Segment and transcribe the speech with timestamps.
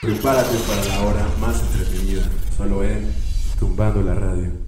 [0.00, 2.22] Prepárate para la hora más entretenida,
[2.56, 3.10] solo en
[3.58, 4.65] Tumbando la Radio.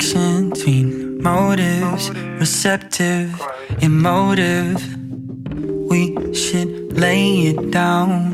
[0.00, 2.10] Between motives,
[2.40, 3.30] receptive,
[3.82, 4.80] emotive.
[5.90, 8.32] We should lay it down.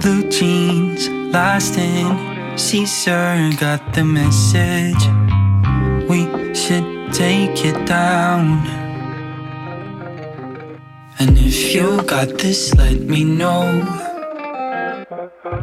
[0.00, 5.04] Blue jeans, lost in Caesar, got the message.
[6.08, 8.64] We should take it down.
[11.18, 14.07] And if you got this, let me know.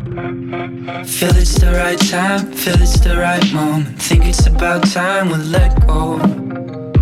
[0.05, 3.99] Feel it's the right time, feel it's the right moment.
[3.99, 6.19] Think it's about time we let go.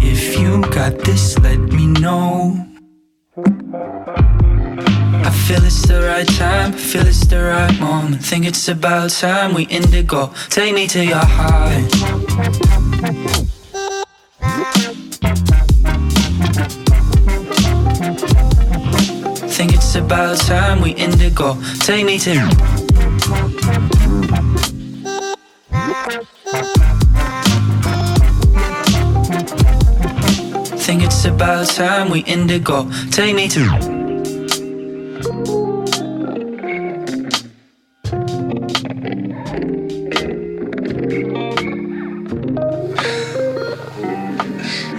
[0.01, 2.65] If you got this, let me know.
[3.35, 8.23] I feel it's the right time, feel it's the right moment.
[8.23, 10.31] Think it's about time we indigo.
[10.49, 11.83] Take me to your heart.
[19.51, 21.57] Think it's about time we indigo.
[21.81, 22.72] Take me to.
[31.25, 32.89] It's about time we indigo.
[33.09, 33.61] Take me to.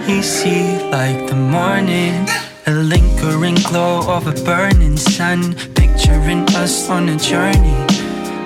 [0.07, 2.27] You see, like the morning,
[2.65, 7.77] a lingering glow of a burning sun, picturing us on a journey.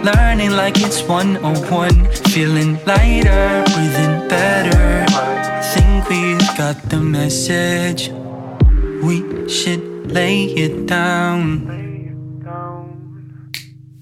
[0.04, 4.90] Learning like it's 101, feeling lighter, breathing better.
[5.74, 7.69] Think we've got the message.
[8.08, 11.68] We should lay it down.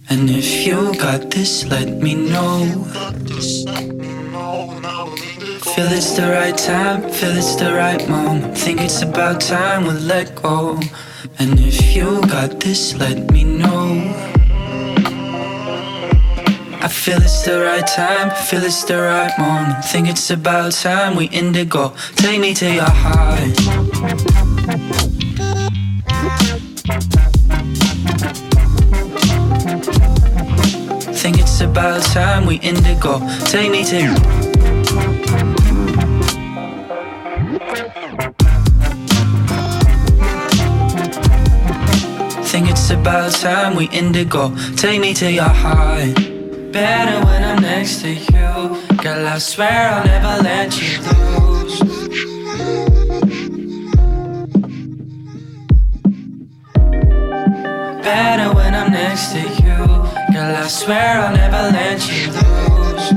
[0.10, 2.86] And if you got this, let me know.
[5.78, 8.58] Feel it's the right time, feel it's the right moment.
[8.58, 10.80] Think it's about time we let go.
[11.40, 14.28] And if you got this, let me know.
[16.80, 19.84] I feel it's the right time, feel it's the right moment.
[19.86, 21.94] Think it's about time we indigo.
[22.16, 23.87] Take me to your heart.
[23.98, 24.14] Think
[31.40, 33.28] it's about time we indigo.
[33.46, 34.14] Take me to.
[42.44, 44.56] Think it's about time we indigo.
[44.76, 46.14] Take me to your heart
[46.72, 48.78] better when I'm next to you.
[48.98, 51.37] Girl, I swear I'll never let you lose.
[58.08, 59.80] Better when I'm next to you.
[60.32, 63.08] Girl, I swear I'll never let you lose.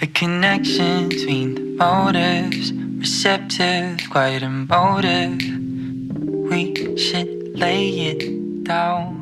[0.00, 5.38] A connection between the motives, receptive, quite emotive.
[6.50, 9.17] We should lay it down.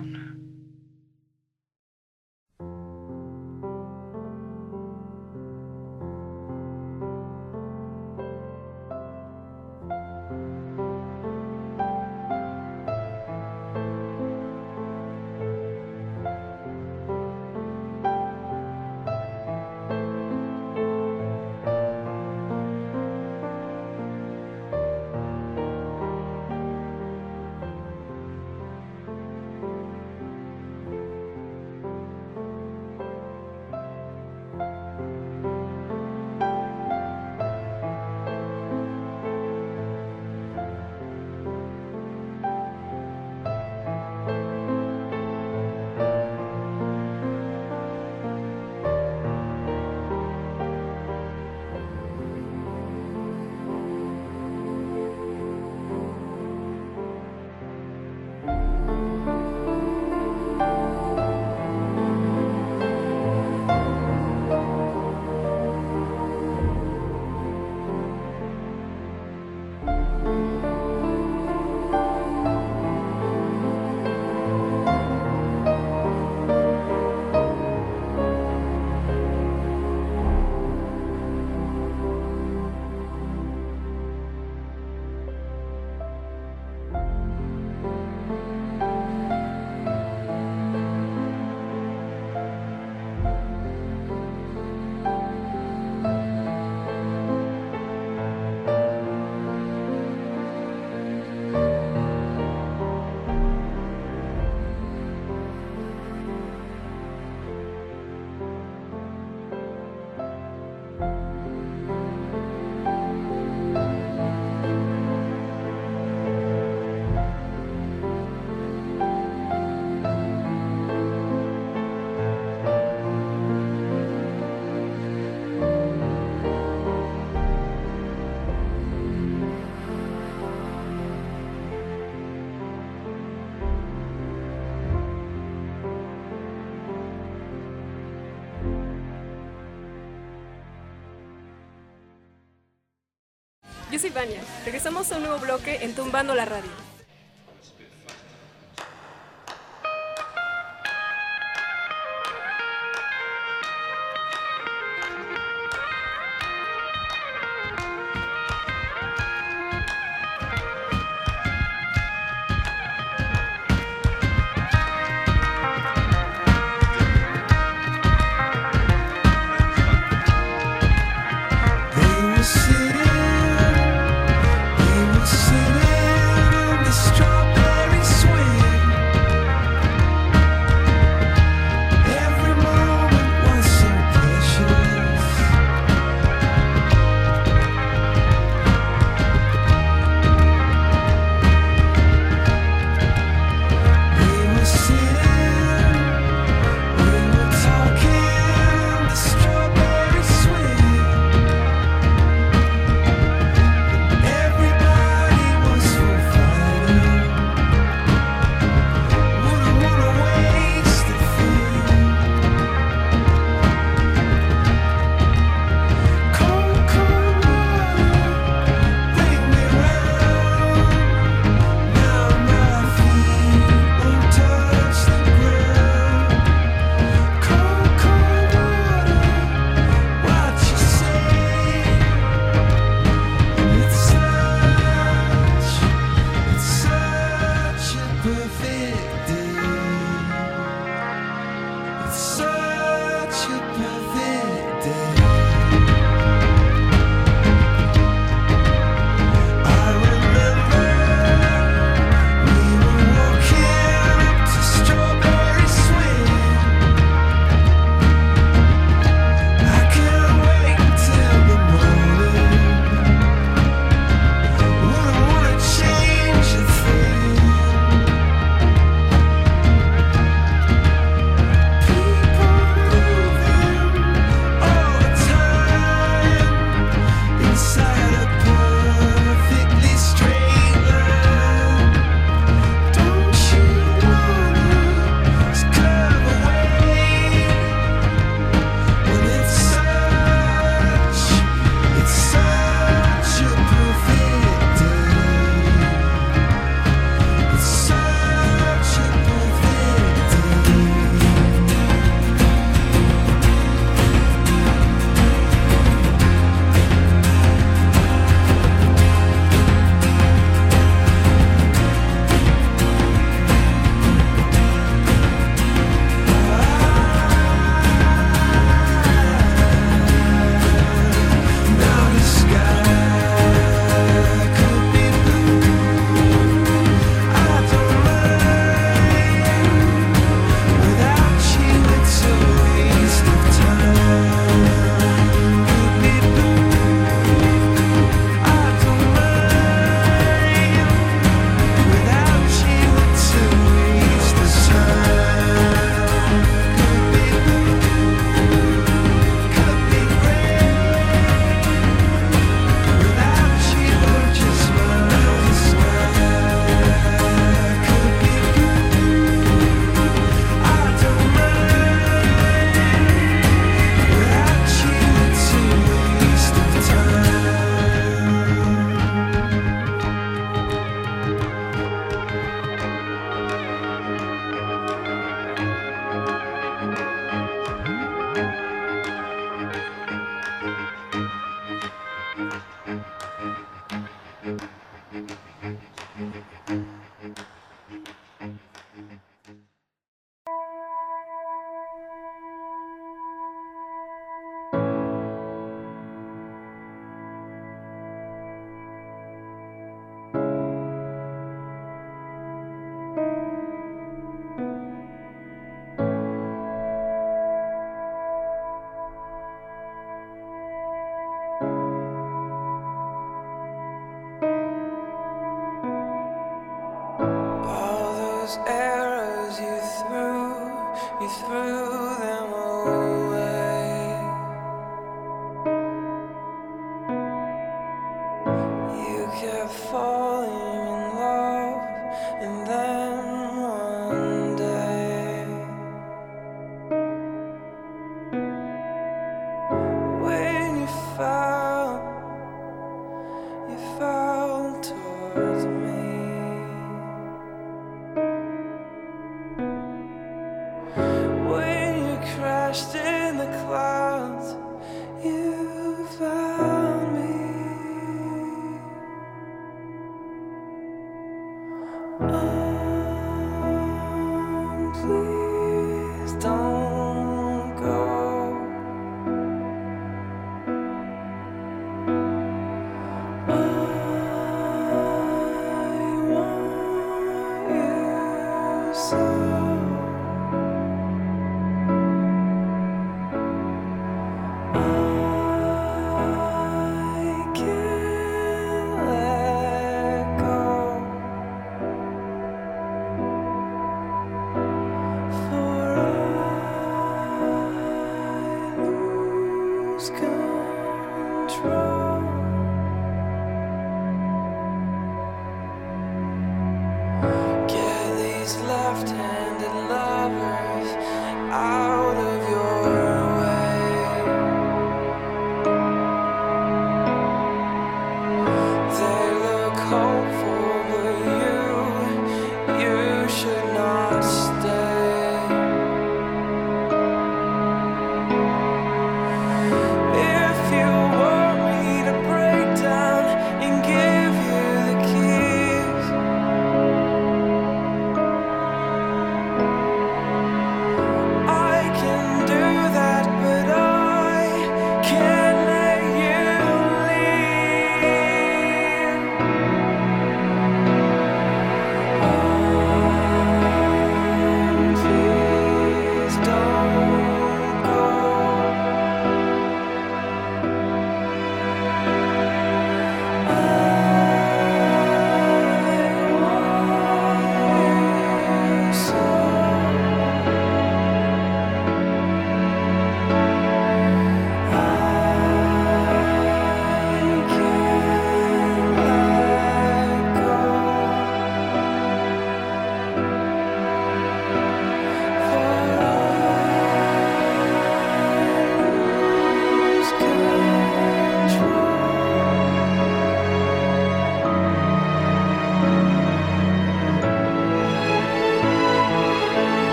[144.64, 146.85] Regresamos a un nuevo bloque en Tumbando la Radio.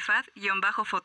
[0.00, 1.03] faz y un bajo foto.